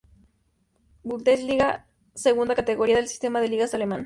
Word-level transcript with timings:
Bundesliga, 1.03 1.85
segunda 2.15 2.55
categoría 2.55 2.95
del 2.95 3.07
sistema 3.07 3.39
de 3.39 3.49
ligas 3.49 3.75
alemán. 3.75 3.99